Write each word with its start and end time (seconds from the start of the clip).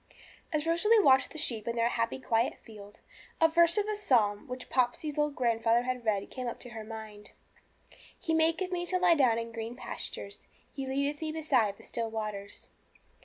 As 0.51 0.65
Rosalie 0.65 0.99
watched 0.99 1.29
the 1.29 1.37
sheep 1.37 1.67
in 1.67 1.75
their 1.75 1.89
happy, 1.89 2.17
quiet 2.17 2.57
field, 2.65 3.01
a 3.39 3.47
verse 3.47 3.77
of 3.77 3.85
the 3.85 3.95
psalm 3.95 4.47
which 4.47 4.67
Popsey's 4.67 5.15
old 5.15 5.35
grandfather 5.35 5.83
had 5.83 6.03
read 6.03 6.31
came 6.31 6.47
into 6.47 6.69
her 6.69 6.83
mind 6.83 7.29
'He 8.19 8.33
maketh 8.33 8.71
me 8.71 8.83
to 8.87 8.97
lie 8.97 9.13
down 9.13 9.37
in 9.37 9.51
green 9.51 9.75
pastures; 9.75 10.47
He 10.73 10.87
leadeth 10.87 11.21
me 11.21 11.31
beside 11.31 11.77
the 11.77 11.83
still 11.83 12.09
waters.' 12.09 12.67